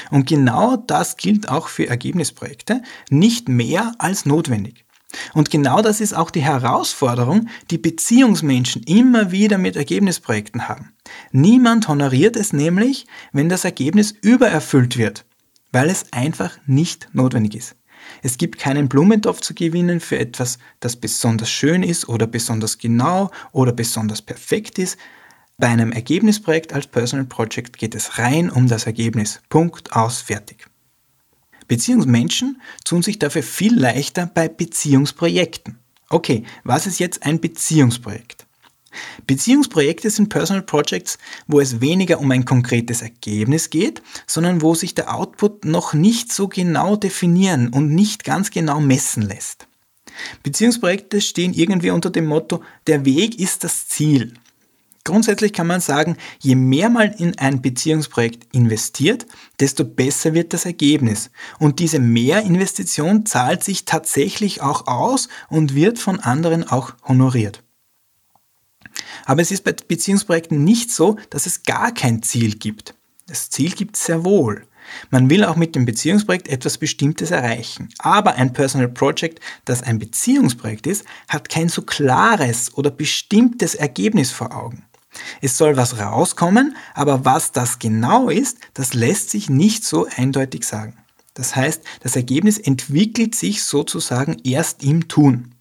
Und 0.10 0.27
genau 0.27 0.77
das 0.77 1.17
gilt 1.17 1.50
auch 1.50 1.67
für 1.67 1.88
Ergebnisprojekte, 1.88 2.81
nicht 3.10 3.50
mehr 3.50 3.93
als 3.98 4.25
notwendig. 4.25 4.86
Und 5.33 5.50
genau 5.50 5.81
das 5.81 6.00
ist 6.00 6.13
auch 6.13 6.31
die 6.31 6.41
Herausforderung, 6.41 7.48
die 7.69 7.77
Beziehungsmenschen 7.77 8.83
immer 8.83 9.31
wieder 9.31 9.57
mit 9.57 9.75
Ergebnisprojekten 9.75 10.67
haben. 10.67 10.93
Niemand 11.31 11.88
honoriert 11.88 12.36
es 12.36 12.53
nämlich, 12.53 13.07
wenn 13.33 13.50
das 13.50 13.65
Ergebnis 13.65 14.13
übererfüllt 14.21 14.98
wird, 14.98 15.25
weil 15.71 15.89
es 15.89 16.05
einfach 16.12 16.57
nicht 16.65 17.10
notwendig 17.13 17.55
ist. 17.55 17.75
Es 18.24 18.38
gibt 18.38 18.60
keinen 18.60 18.89
Blumentopf 18.89 19.41
zu 19.41 19.53
gewinnen 19.53 20.00
für 20.00 20.17
etwas, 20.17 20.57
das 20.79 20.95
besonders 20.95 21.50
schön 21.50 21.83
ist 21.83 22.10
oder 22.10 22.27
besonders 22.27 22.77
genau 22.77 23.31
oder 23.51 23.71
besonders 23.71 24.21
perfekt 24.21 24.79
ist, 24.79 24.98
bei 25.62 25.68
einem 25.68 25.91
Ergebnisprojekt 25.91 26.74
als 26.74 26.88
Personal 26.88 27.27
Project 27.27 27.77
geht 27.77 27.96
es 27.96 28.18
rein 28.18 28.50
um 28.50 28.68
das 28.68 28.88
Ergebnis. 28.88 29.41
Punkt 29.48 29.94
aus, 29.94 30.20
fertig. 30.20 30.65
Beziehungsmenschen 31.68 32.60
tun 32.84 33.03
sich 33.03 33.20
dafür 33.20 33.44
viel 33.44 33.80
leichter 33.80 34.25
bei 34.25 34.50
Beziehungsprojekten. 34.50 35.77
Okay, 36.10 36.44
was 36.63 36.88
ist 36.88 37.00
jetzt 37.00 37.24
ein 37.24 37.39
Beziehungsprojekt? 37.39 38.48
Beziehungsprojekte 39.27 40.10
sind 40.10 40.30
Personal 40.30 40.63
Projects, 40.63 41.20
wo 41.48 41.62
es 41.62 41.80
weniger 41.80 42.20
um 42.20 42.32
ein 42.32 42.44
konkretes 42.44 43.03
Ergebnis 43.03 43.70
geht, 43.70 44.01
sondern 44.25 44.62
wo 44.63 44.74
sich 44.74 44.96
der 44.96 45.15
Output 45.15 45.63
noch 45.63 45.94
nicht 45.94 46.34
so 46.34 46.48
genau 46.48 46.96
definieren 46.96 47.70
und 47.70 47.94
nicht 47.94 48.24
ganz 48.24 48.50
genau 48.50 48.82
messen 48.82 49.22
lässt. 49.22 49.68
Beziehungsprojekte 50.41 51.22
stehen 51.22 51.53
irgendwie 51.53 51.91
unter 51.91 52.10
dem 52.10 52.25
Motto, 52.25 52.63
der 52.88 53.06
Weg 53.06 53.39
ist 53.39 53.63
das 53.63 53.88
Ziel. 53.88 54.34
Grundsätzlich 55.03 55.51
kann 55.53 55.65
man 55.67 55.81
sagen, 55.81 56.15
je 56.39 56.55
mehr 56.55 56.89
man 56.89 57.12
in 57.13 57.38
ein 57.39 57.62
Beziehungsprojekt 57.62 58.53
investiert, 58.53 59.25
desto 59.60 59.84
besser 59.84 60.34
wird 60.34 60.53
das 60.53 60.65
Ergebnis. 60.65 61.31
Und 61.58 61.79
diese 61.79 62.00
Mehrinvestition 62.00 63.25
zahlt 63.25 63.63
sich 63.63 63.86
tatsächlich 63.86 64.62
auch 64.62 64.88
aus 64.88 65.27
und 65.50 65.74
wird 65.74 65.98
von 65.98 66.20
anderen 66.20 66.67
auch 66.67 66.93
honoriert. 67.08 67.63
Aber 69.25 69.41
es 69.41 69.51
ist 69.51 69.63
bei 69.63 69.74
Beziehungsprojekten 69.74 70.63
nicht 70.63 70.91
so, 70.91 71.17
dass 71.29 71.46
es 71.46 71.63
gar 71.63 71.93
kein 71.93 72.22
Ziel 72.22 72.55
gibt. 72.55 72.93
Das 73.27 73.50
Ziel 73.50 73.72
gibt 73.72 73.96
es 73.96 74.05
sehr 74.05 74.24
wohl. 74.24 74.67
Man 75.10 75.29
will 75.29 75.46
auch 75.46 75.55
mit 75.55 75.75
dem 75.75 75.86
Beziehungsprojekt 75.86 76.48
etwas 76.48 76.77
Bestimmtes 76.77 77.31
erreichen. 77.31 77.89
Aber 78.00 78.36
ein 78.36 78.53
Personal 78.53 78.89
Project, 78.89 79.39
das 79.65 79.84
ein 79.84 80.00
Beziehungsprojekt 80.00 80.86
ist, 80.86 81.05
hat 81.27 81.50
kein 81.50 81.70
so 81.70 81.84
klares 81.84 82.74
oder 82.75 82.91
bestimmtes 82.91 83.75
Ergebnis 83.75 84.31
vor 84.31 84.55
Augen. 84.55 84.86
Es 85.41 85.58
soll 85.58 85.77
was 85.77 86.00
rauskommen, 86.00 86.75
aber 86.94 87.25
was 87.25 87.51
das 87.51 87.80
genau 87.80 88.30
ist, 88.30 88.58
das 88.74 88.94
lässt 88.94 89.30
sich 89.30 89.50
nicht 89.50 89.84
so 89.84 90.08
eindeutig 90.15 90.65
sagen. 90.65 90.98
Das 91.34 91.56
heißt, 91.56 91.84
das 92.01 92.15
Ergebnis 92.15 92.58
entwickelt 92.58 93.36
sich 93.36 93.63
sozusagen 93.63 94.38
erst 94.44 94.84
im 94.84 95.08
Tun. 95.08 95.56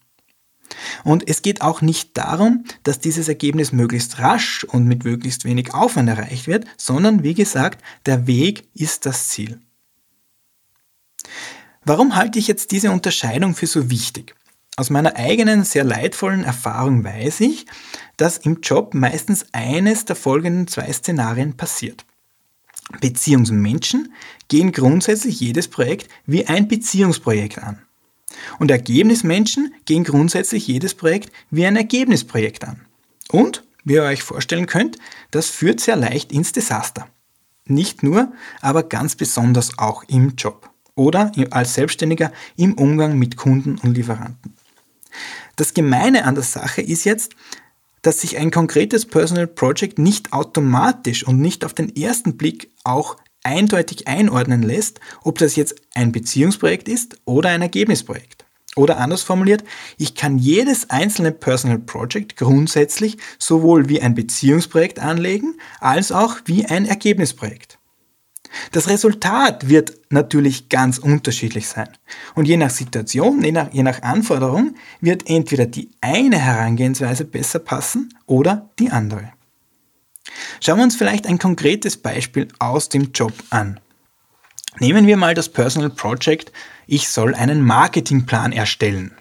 Und 1.04 1.28
es 1.28 1.42
geht 1.42 1.62
auch 1.62 1.80
nicht 1.80 2.16
darum, 2.16 2.64
dass 2.82 3.00
dieses 3.00 3.28
Ergebnis 3.28 3.72
möglichst 3.72 4.18
rasch 4.18 4.64
und 4.64 4.86
mit 4.86 5.04
möglichst 5.04 5.44
wenig 5.44 5.74
Aufwand 5.74 6.08
erreicht 6.08 6.46
wird, 6.46 6.64
sondern 6.76 7.22
wie 7.22 7.34
gesagt, 7.34 7.82
der 8.06 8.26
Weg 8.26 8.68
ist 8.74 9.06
das 9.06 9.28
Ziel. 9.28 9.60
Warum 11.84 12.14
halte 12.14 12.38
ich 12.38 12.46
jetzt 12.46 12.70
diese 12.70 12.90
Unterscheidung 12.90 13.54
für 13.54 13.66
so 13.66 13.90
wichtig? 13.90 14.34
Aus 14.80 14.88
meiner 14.88 15.14
eigenen, 15.14 15.62
sehr 15.64 15.84
leidvollen 15.84 16.42
Erfahrung 16.42 17.04
weiß 17.04 17.40
ich, 17.40 17.66
dass 18.16 18.38
im 18.38 18.62
Job 18.62 18.94
meistens 18.94 19.44
eines 19.52 20.06
der 20.06 20.16
folgenden 20.16 20.68
zwei 20.68 20.90
Szenarien 20.90 21.54
passiert. 21.54 22.06
Beziehungsmenschen 22.98 24.14
gehen 24.48 24.72
grundsätzlich 24.72 25.38
jedes 25.38 25.68
Projekt 25.68 26.08
wie 26.24 26.46
ein 26.46 26.66
Beziehungsprojekt 26.66 27.58
an. 27.62 27.82
Und 28.58 28.70
Ergebnismenschen 28.70 29.74
gehen 29.84 30.02
grundsätzlich 30.02 30.66
jedes 30.66 30.94
Projekt 30.94 31.30
wie 31.50 31.66
ein 31.66 31.76
Ergebnisprojekt 31.76 32.64
an. 32.64 32.80
Und, 33.30 33.64
wie 33.84 33.96
ihr 33.96 34.04
euch 34.04 34.22
vorstellen 34.22 34.64
könnt, 34.64 34.96
das 35.30 35.50
führt 35.50 35.80
sehr 35.80 35.96
leicht 35.96 36.32
ins 36.32 36.52
Desaster. 36.52 37.06
Nicht 37.66 38.02
nur, 38.02 38.32
aber 38.62 38.82
ganz 38.84 39.14
besonders 39.14 39.76
auch 39.76 40.04
im 40.04 40.36
Job 40.36 40.70
oder 40.94 41.32
als 41.50 41.74
Selbstständiger 41.74 42.32
im 42.56 42.72
Umgang 42.72 43.18
mit 43.18 43.36
Kunden 43.36 43.76
und 43.76 43.94
Lieferanten. 43.94 44.54
Das 45.56 45.74
Gemeine 45.74 46.24
an 46.24 46.34
der 46.34 46.44
Sache 46.44 46.82
ist 46.82 47.04
jetzt, 47.04 47.34
dass 48.02 48.20
sich 48.20 48.38
ein 48.38 48.50
konkretes 48.50 49.06
Personal 49.06 49.46
Project 49.46 49.98
nicht 49.98 50.32
automatisch 50.32 51.26
und 51.26 51.40
nicht 51.40 51.64
auf 51.64 51.74
den 51.74 51.94
ersten 51.94 52.36
Blick 52.36 52.70
auch 52.84 53.16
eindeutig 53.42 54.08
einordnen 54.08 54.62
lässt, 54.62 55.00
ob 55.22 55.38
das 55.38 55.56
jetzt 55.56 55.74
ein 55.94 56.12
Beziehungsprojekt 56.12 56.88
ist 56.88 57.18
oder 57.24 57.50
ein 57.50 57.62
Ergebnisprojekt. 57.62 58.44
Oder 58.76 58.98
anders 58.98 59.22
formuliert, 59.22 59.64
ich 59.98 60.14
kann 60.14 60.38
jedes 60.38 60.90
einzelne 60.90 61.32
Personal 61.32 61.78
Project 61.78 62.36
grundsätzlich 62.36 63.18
sowohl 63.38 63.88
wie 63.88 64.00
ein 64.00 64.14
Beziehungsprojekt 64.14 65.00
anlegen, 65.00 65.58
als 65.80 66.12
auch 66.12 66.36
wie 66.44 66.64
ein 66.66 66.86
Ergebnisprojekt. 66.86 67.79
Das 68.72 68.88
Resultat 68.88 69.68
wird 69.68 69.98
natürlich 70.10 70.68
ganz 70.68 70.98
unterschiedlich 70.98 71.68
sein. 71.68 71.88
Und 72.34 72.46
je 72.46 72.56
nach 72.56 72.70
Situation, 72.70 73.42
je 73.42 73.52
nach, 73.52 73.72
je 73.72 73.82
nach 73.82 74.02
Anforderung, 74.02 74.74
wird 75.00 75.28
entweder 75.28 75.66
die 75.66 75.90
eine 76.00 76.38
Herangehensweise 76.38 77.24
besser 77.24 77.60
passen 77.60 78.14
oder 78.26 78.70
die 78.78 78.90
andere. 78.90 79.32
Schauen 80.60 80.78
wir 80.78 80.84
uns 80.84 80.96
vielleicht 80.96 81.26
ein 81.26 81.38
konkretes 81.38 81.96
Beispiel 81.96 82.48
aus 82.58 82.88
dem 82.88 83.12
Job 83.12 83.32
an. 83.50 83.80
Nehmen 84.78 85.06
wir 85.06 85.16
mal 85.16 85.34
das 85.34 85.48
Personal 85.48 85.90
Project, 85.90 86.52
ich 86.86 87.08
soll 87.08 87.34
einen 87.34 87.62
Marketingplan 87.62 88.52
erstellen. 88.52 89.12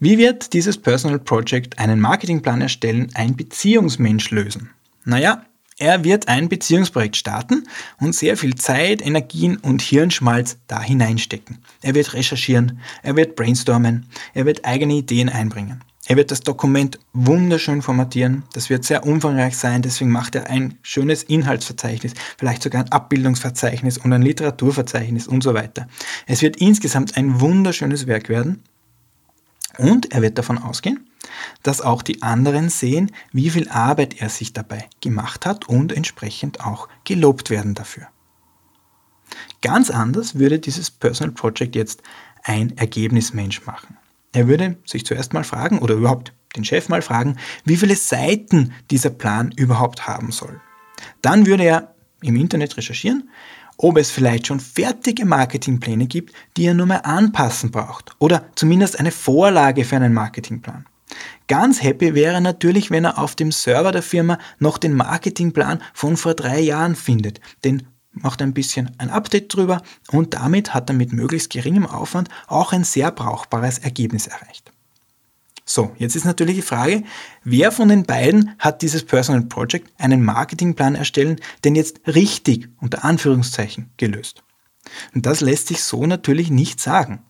Wie 0.00 0.16
wird 0.16 0.52
dieses 0.52 0.78
Personal 0.78 1.18
Project 1.18 1.78
einen 1.78 1.98
Marketingplan 1.98 2.60
erstellen 2.60 3.10
ein 3.14 3.34
Beziehungsmensch 3.36 4.30
lösen? 4.30 4.70
Naja, 5.04 5.44
er 5.78 6.04
wird 6.04 6.28
ein 6.28 6.48
Beziehungsprojekt 6.48 7.16
starten 7.16 7.64
und 8.00 8.14
sehr 8.14 8.36
viel 8.36 8.56
Zeit, 8.56 9.04
Energien 9.04 9.56
und 9.58 9.80
Hirnschmalz 9.80 10.58
da 10.66 10.82
hineinstecken. 10.82 11.58
Er 11.82 11.94
wird 11.94 12.14
recherchieren, 12.14 12.80
er 13.02 13.16
wird 13.16 13.36
brainstormen, 13.36 14.06
er 14.34 14.44
wird 14.44 14.64
eigene 14.64 14.94
Ideen 14.94 15.28
einbringen. 15.28 15.82
Er 16.08 16.16
wird 16.16 16.30
das 16.30 16.40
Dokument 16.40 16.98
wunderschön 17.12 17.82
formatieren. 17.82 18.44
Das 18.54 18.70
wird 18.70 18.82
sehr 18.82 19.04
umfangreich 19.04 19.58
sein. 19.58 19.82
Deswegen 19.82 20.10
macht 20.10 20.34
er 20.36 20.48
ein 20.48 20.78
schönes 20.80 21.22
Inhaltsverzeichnis, 21.22 22.14
vielleicht 22.38 22.62
sogar 22.62 22.82
ein 22.82 22.90
Abbildungsverzeichnis 22.90 23.98
und 23.98 24.14
ein 24.14 24.22
Literaturverzeichnis 24.22 25.28
und 25.28 25.42
so 25.42 25.52
weiter. 25.52 25.86
Es 26.26 26.40
wird 26.40 26.56
insgesamt 26.56 27.18
ein 27.18 27.42
wunderschönes 27.42 28.06
Werk 28.06 28.30
werden. 28.30 28.62
Und 29.76 30.12
er 30.12 30.22
wird 30.22 30.38
davon 30.38 30.58
ausgehen, 30.58 31.08
dass 31.62 31.80
auch 31.80 32.02
die 32.02 32.22
anderen 32.22 32.68
sehen, 32.68 33.12
wie 33.32 33.50
viel 33.50 33.68
Arbeit 33.68 34.20
er 34.20 34.28
sich 34.28 34.52
dabei 34.52 34.88
gemacht 35.00 35.46
hat 35.46 35.68
und 35.68 35.92
entsprechend 35.92 36.64
auch 36.64 36.88
gelobt 37.04 37.50
werden 37.50 37.74
dafür. 37.74 38.08
Ganz 39.60 39.90
anders 39.90 40.38
würde 40.38 40.58
dieses 40.58 40.90
Personal 40.90 41.34
Project 41.34 41.76
jetzt 41.76 42.02
ein 42.42 42.76
Ergebnismensch 42.78 43.66
machen. 43.66 43.96
Er 44.32 44.48
würde 44.48 44.78
sich 44.84 45.04
zuerst 45.04 45.32
mal 45.32 45.44
fragen 45.44 45.80
oder 45.80 45.94
überhaupt 45.94 46.32
den 46.56 46.64
Chef 46.64 46.88
mal 46.88 47.02
fragen, 47.02 47.36
wie 47.64 47.76
viele 47.76 47.96
Seiten 47.96 48.72
dieser 48.90 49.10
Plan 49.10 49.52
überhaupt 49.56 50.06
haben 50.06 50.32
soll. 50.32 50.60
Dann 51.22 51.46
würde 51.46 51.64
er 51.64 51.94
im 52.22 52.36
Internet 52.36 52.76
recherchieren, 52.76 53.28
ob 53.78 53.96
es 53.96 54.10
vielleicht 54.10 54.48
schon 54.48 54.60
fertige 54.60 55.24
Marketingpläne 55.24 56.06
gibt, 56.06 56.34
die 56.56 56.66
er 56.66 56.74
nur 56.74 56.86
mehr 56.86 57.06
anpassen 57.06 57.70
braucht 57.70 58.10
oder 58.18 58.44
zumindest 58.54 58.98
eine 58.98 59.12
Vorlage 59.12 59.84
für 59.84 59.96
einen 59.96 60.12
Marketingplan. 60.12 60.84
Ganz 61.46 61.82
happy 61.82 62.14
wäre 62.14 62.40
natürlich, 62.42 62.90
wenn 62.90 63.06
er 63.06 63.18
auf 63.18 63.34
dem 63.34 63.52
Server 63.52 63.92
der 63.92 64.02
Firma 64.02 64.38
noch 64.58 64.76
den 64.76 64.94
Marketingplan 64.94 65.82
von 65.94 66.18
vor 66.18 66.34
drei 66.34 66.60
Jahren 66.60 66.94
findet. 66.94 67.40
Den 67.64 67.86
macht 68.12 68.42
ein 68.42 68.52
bisschen 68.52 68.90
ein 68.98 69.10
Update 69.10 69.54
drüber 69.54 69.80
und 70.10 70.34
damit 70.34 70.74
hat 70.74 70.90
er 70.90 70.96
mit 70.96 71.12
möglichst 71.12 71.50
geringem 71.50 71.86
Aufwand 71.86 72.28
auch 72.46 72.72
ein 72.72 72.84
sehr 72.84 73.10
brauchbares 73.10 73.78
Ergebnis 73.78 74.26
erreicht. 74.26 74.72
So, 75.70 75.92
jetzt 75.98 76.16
ist 76.16 76.24
natürlich 76.24 76.56
die 76.56 76.62
Frage, 76.62 77.02
wer 77.44 77.70
von 77.72 77.90
den 77.90 78.04
beiden 78.04 78.54
hat 78.58 78.80
dieses 78.80 79.04
Personal 79.04 79.42
Project, 79.42 79.92
einen 79.98 80.24
Marketingplan 80.24 80.94
erstellen, 80.94 81.38
denn 81.62 81.74
jetzt 81.74 82.00
richtig 82.06 82.70
unter 82.80 83.04
Anführungszeichen 83.04 83.90
gelöst? 83.98 84.42
Und 85.14 85.26
das 85.26 85.42
lässt 85.42 85.68
sich 85.68 85.82
so 85.82 86.06
natürlich 86.06 86.50
nicht 86.50 86.80
sagen. 86.80 87.22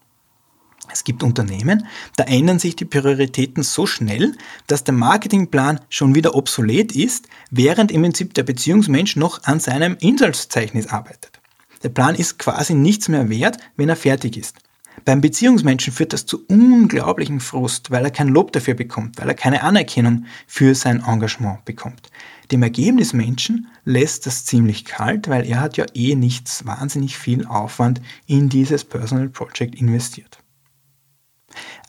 Es 0.92 1.02
gibt 1.02 1.24
Unternehmen, 1.24 1.88
da 2.14 2.22
ändern 2.24 2.60
sich 2.60 2.76
die 2.76 2.84
Prioritäten 2.84 3.64
so 3.64 3.86
schnell, 3.86 4.36
dass 4.68 4.84
der 4.84 4.94
Marketingplan 4.94 5.80
schon 5.88 6.14
wieder 6.14 6.36
obsolet 6.36 6.92
ist, 6.92 7.26
während 7.50 7.90
im 7.90 8.02
Prinzip 8.02 8.34
der 8.34 8.44
Beziehungsmensch 8.44 9.16
noch 9.16 9.42
an 9.42 9.58
seinem 9.58 9.96
Inhaltszeichnis 9.98 10.86
arbeitet. 10.86 11.40
Der 11.82 11.88
Plan 11.88 12.14
ist 12.14 12.38
quasi 12.38 12.74
nichts 12.74 13.08
mehr 13.08 13.28
wert, 13.28 13.58
wenn 13.76 13.88
er 13.88 13.96
fertig 13.96 14.36
ist. 14.36 14.58
Beim 15.04 15.20
Beziehungsmenschen 15.20 15.92
führt 15.92 16.12
das 16.12 16.26
zu 16.26 16.44
unglaublichem 16.46 17.40
Frust, 17.40 17.90
weil 17.90 18.04
er 18.04 18.10
kein 18.10 18.28
Lob 18.28 18.52
dafür 18.52 18.74
bekommt, 18.74 19.18
weil 19.18 19.28
er 19.28 19.34
keine 19.34 19.62
Anerkennung 19.62 20.26
für 20.46 20.74
sein 20.74 21.02
Engagement 21.04 21.64
bekommt. 21.64 22.10
Dem 22.50 22.62
Ergebnismenschen 22.62 23.68
lässt 23.84 24.26
das 24.26 24.44
ziemlich 24.44 24.84
kalt, 24.84 25.28
weil 25.28 25.46
er 25.46 25.60
hat 25.60 25.76
ja 25.76 25.86
eh 25.94 26.14
nichts 26.14 26.64
wahnsinnig 26.64 27.18
viel 27.18 27.46
Aufwand 27.46 28.00
in 28.26 28.48
dieses 28.48 28.84
Personal 28.84 29.28
Project 29.28 29.74
investiert. 29.74 30.38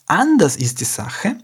Anders 0.08 0.56
ist 0.56 0.80
die 0.80 0.86
Sache, 0.86 1.38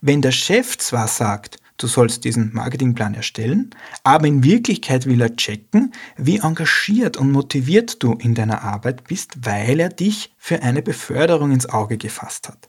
wenn 0.00 0.22
der 0.22 0.32
Chef 0.32 0.78
zwar 0.78 1.06
sagt, 1.06 1.58
du 1.76 1.86
sollst 1.86 2.24
diesen 2.24 2.52
Marketingplan 2.52 3.14
erstellen, 3.14 3.70
aber 4.02 4.26
in 4.26 4.44
Wirklichkeit 4.44 5.06
will 5.06 5.20
er 5.20 5.36
checken, 5.36 5.92
wie 6.16 6.38
engagiert 6.38 7.16
und 7.16 7.32
motiviert 7.32 8.02
du 8.02 8.14
in 8.14 8.34
deiner 8.34 8.62
Arbeit 8.62 9.04
bist, 9.04 9.46
weil 9.46 9.80
er 9.80 9.88
dich 9.88 10.34
für 10.38 10.62
eine 10.62 10.82
Beförderung 10.82 11.52
ins 11.52 11.68
Auge 11.68 11.98
gefasst 11.98 12.48
hat. 12.48 12.68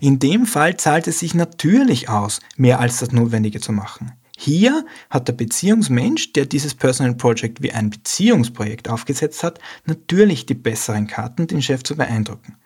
In 0.00 0.18
dem 0.18 0.46
Fall 0.46 0.76
zahlt 0.76 1.06
es 1.06 1.20
sich 1.20 1.34
natürlich 1.34 2.08
aus, 2.08 2.40
mehr 2.56 2.80
als 2.80 2.98
das 2.98 3.12
Notwendige 3.12 3.60
zu 3.60 3.72
machen. 3.72 4.12
Hier 4.36 4.84
hat 5.08 5.28
der 5.28 5.34
Beziehungsmensch, 5.34 6.32
der 6.32 6.46
dieses 6.46 6.74
Personal 6.74 7.14
Project 7.14 7.62
wie 7.62 7.70
ein 7.70 7.90
Beziehungsprojekt 7.90 8.88
aufgesetzt 8.88 9.44
hat, 9.44 9.60
natürlich 9.84 10.46
die 10.46 10.54
besseren 10.54 11.06
Karten, 11.06 11.46
den 11.46 11.62
Chef 11.62 11.84
zu 11.84 11.94
beeindrucken 11.94 12.56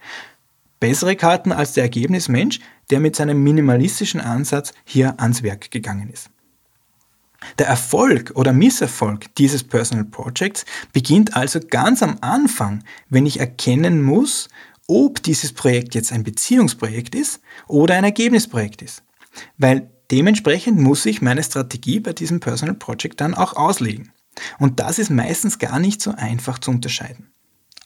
bessere 0.80 1.16
Karten 1.16 1.52
als 1.52 1.72
der 1.72 1.84
Ergebnismensch, 1.84 2.60
der 2.90 3.00
mit 3.00 3.16
seinem 3.16 3.42
minimalistischen 3.42 4.20
Ansatz 4.20 4.72
hier 4.84 5.20
ans 5.20 5.42
Werk 5.42 5.70
gegangen 5.70 6.10
ist. 6.10 6.30
Der 7.58 7.66
Erfolg 7.66 8.32
oder 8.34 8.52
Misserfolg 8.52 9.34
dieses 9.36 9.62
Personal 9.62 10.04
Projects 10.04 10.64
beginnt 10.92 11.36
also 11.36 11.60
ganz 11.60 12.02
am 12.02 12.18
Anfang, 12.20 12.82
wenn 13.08 13.26
ich 13.26 13.40
erkennen 13.40 14.02
muss, 14.02 14.48
ob 14.88 15.22
dieses 15.22 15.52
Projekt 15.52 15.94
jetzt 15.94 16.12
ein 16.12 16.24
Beziehungsprojekt 16.24 17.14
ist 17.14 17.40
oder 17.66 17.94
ein 17.94 18.04
Ergebnisprojekt 18.04 18.82
ist. 18.82 19.02
Weil 19.58 19.90
dementsprechend 20.10 20.78
muss 20.78 21.04
ich 21.06 21.22
meine 21.22 21.42
Strategie 21.42 22.00
bei 22.00 22.12
diesem 22.12 22.40
Personal 22.40 22.76
Project 22.76 23.20
dann 23.20 23.34
auch 23.34 23.54
auslegen. 23.54 24.12
Und 24.58 24.80
das 24.80 24.98
ist 24.98 25.10
meistens 25.10 25.58
gar 25.58 25.78
nicht 25.78 26.00
so 26.00 26.12
einfach 26.12 26.58
zu 26.58 26.70
unterscheiden. 26.70 27.30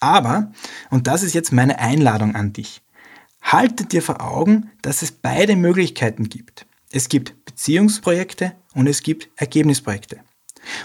Aber, 0.01 0.51
und 0.89 1.07
das 1.07 1.23
ist 1.23 1.33
jetzt 1.33 1.53
meine 1.53 1.79
Einladung 1.79 2.35
an 2.35 2.51
dich, 2.51 2.81
halte 3.41 3.85
dir 3.85 4.01
vor 4.01 4.19
Augen, 4.19 4.71
dass 4.81 5.03
es 5.03 5.11
beide 5.11 5.55
Möglichkeiten 5.55 6.27
gibt. 6.27 6.65
Es 6.91 7.07
gibt 7.07 7.45
Beziehungsprojekte 7.45 8.53
und 8.73 8.87
es 8.87 9.03
gibt 9.03 9.29
Ergebnisprojekte. 9.37 10.19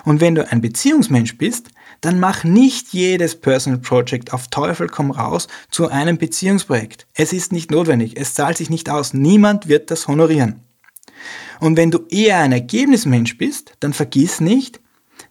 Und 0.04 0.20
wenn 0.20 0.34
du 0.34 0.50
ein 0.50 0.60
Beziehungsmensch 0.60 1.36
bist, 1.38 1.70
dann 2.02 2.20
mach 2.20 2.44
nicht 2.44 2.92
jedes 2.92 3.40
Personal 3.40 3.80
Project 3.80 4.32
auf 4.32 4.48
Teufel 4.48 4.86
komm 4.88 5.10
raus 5.10 5.48
zu 5.70 5.88
einem 5.88 6.18
Beziehungsprojekt. 6.18 7.06
Es 7.14 7.32
ist 7.32 7.52
nicht 7.52 7.70
notwendig, 7.70 8.16
es 8.18 8.34
zahlt 8.34 8.58
sich 8.58 8.70
nicht 8.70 8.90
aus, 8.90 9.14
niemand 9.14 9.66
wird 9.66 9.90
das 9.90 10.08
honorieren. 10.08 10.60
Und 11.60 11.78
wenn 11.78 11.90
du 11.90 12.06
eher 12.10 12.40
ein 12.40 12.52
Ergebnismensch 12.52 13.38
bist, 13.38 13.72
dann 13.80 13.94
vergiss 13.94 14.40
nicht, 14.40 14.80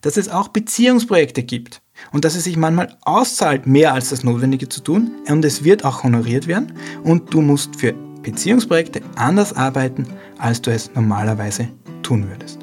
dass 0.02 0.18
es 0.18 0.30
auch 0.30 0.48
Beziehungsprojekte 0.48 1.44
gibt 1.44 1.82
und 2.12 2.26
dass 2.26 2.36
es 2.36 2.44
sich 2.44 2.58
manchmal 2.58 2.96
auszahlt, 3.02 3.68
mehr 3.68 3.94
als 3.94 4.10
das 4.10 4.24
Notwendige 4.24 4.70
zu 4.70 4.82
tun 4.82 5.12
und 5.28 5.46
es 5.46 5.64
wird 5.64 5.86
auch 5.86 6.04
honoriert 6.04 6.48
werden 6.48 6.74
und 7.04 7.34
du 7.34 7.42
musst 7.42 7.76
für 7.76 7.94
Beziehungsprojekte 8.22 9.02
anders 9.16 9.54
arbeiten, 9.54 10.08
als 10.38 10.62
du 10.62 10.72
es 10.72 10.92
normalerweise 10.96 11.68
tun 12.02 12.28
würdest. 12.28 12.60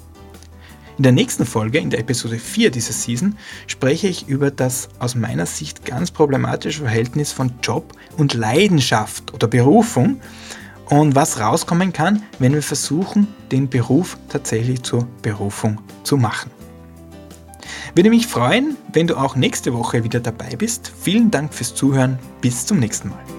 In 0.97 1.03
der 1.03 1.11
nächsten 1.11 1.45
Folge, 1.45 1.79
in 1.79 1.89
der 1.89 1.99
Episode 1.99 2.39
4 2.39 2.71
dieser 2.71 2.93
Season, 2.93 3.35
spreche 3.67 4.07
ich 4.07 4.29
über 4.29 4.51
das 4.51 4.87
aus 4.99 5.15
meiner 5.15 5.45
Sicht 5.45 5.83
ganz 5.83 6.11
problematische 6.11 6.83
Verhältnis 6.83 7.33
von 7.33 7.51
Job 7.61 7.91
und 8.15 8.33
Leidenschaft 8.33 9.33
oder 9.33 9.47
Berufung 9.47 10.21
und 10.89 11.15
was 11.15 11.41
rauskommen 11.41 11.91
kann, 11.91 12.23
wenn 12.39 12.53
wir 12.53 12.63
versuchen, 12.63 13.27
den 13.51 13.67
Beruf 13.67 14.17
tatsächlich 14.29 14.81
zur 14.83 15.05
Berufung 15.21 15.81
zu 16.03 16.15
machen. 16.15 16.54
Würde 17.95 18.09
mich 18.09 18.27
freuen, 18.27 18.75
wenn 18.91 19.07
du 19.07 19.15
auch 19.15 19.37
nächste 19.37 19.73
Woche 19.73 20.03
wieder 20.03 20.19
dabei 20.19 20.57
bist. 20.57 20.91
Vielen 21.01 21.31
Dank 21.31 21.53
fürs 21.53 21.73
Zuhören. 21.73 22.19
Bis 22.41 22.65
zum 22.65 22.77
nächsten 22.77 23.07
Mal. 23.07 23.34